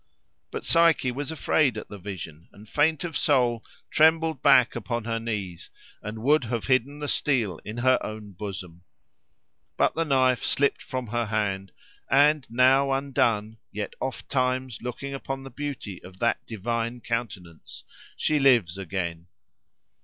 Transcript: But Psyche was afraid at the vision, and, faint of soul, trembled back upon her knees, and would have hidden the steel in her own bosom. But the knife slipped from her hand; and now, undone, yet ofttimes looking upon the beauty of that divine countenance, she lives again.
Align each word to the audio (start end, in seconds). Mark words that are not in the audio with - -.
But 0.49 0.65
Psyche 0.65 1.11
was 1.11 1.29
afraid 1.29 1.77
at 1.77 1.87
the 1.89 1.99
vision, 1.99 2.49
and, 2.53 2.67
faint 2.67 3.03
of 3.03 3.15
soul, 3.15 3.63
trembled 3.91 4.41
back 4.41 4.75
upon 4.75 5.03
her 5.03 5.19
knees, 5.19 5.69
and 6.01 6.23
would 6.23 6.45
have 6.45 6.65
hidden 6.65 6.97
the 6.97 7.07
steel 7.07 7.59
in 7.63 7.77
her 7.77 7.99
own 8.03 8.31
bosom. 8.31 8.83
But 9.77 9.93
the 9.93 10.03
knife 10.03 10.43
slipped 10.43 10.81
from 10.81 11.05
her 11.09 11.27
hand; 11.27 11.71
and 12.09 12.47
now, 12.49 12.91
undone, 12.91 13.59
yet 13.71 13.93
ofttimes 14.01 14.81
looking 14.81 15.13
upon 15.13 15.43
the 15.43 15.51
beauty 15.51 16.01
of 16.03 16.17
that 16.17 16.47
divine 16.47 17.01
countenance, 17.01 17.83
she 18.17 18.39
lives 18.39 18.79
again. 18.79 19.27